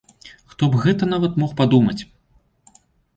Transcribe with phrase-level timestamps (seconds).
[0.53, 1.99] Хто б гэта нават мог падумаць!